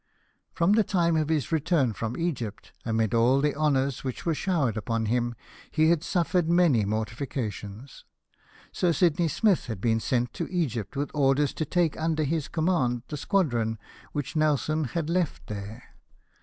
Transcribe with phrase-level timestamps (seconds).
[0.55, 4.75] From the time of his return from Egypt, amid all the honours which were showered
[4.75, 5.35] upon him,
[5.69, 8.03] he had suffered many mortifications.
[8.71, 13.03] Sir Sidney Smith had been sent to Egypt, with orders to take under his command
[13.09, 13.77] the squadron
[14.11, 15.83] which Nelson had left there.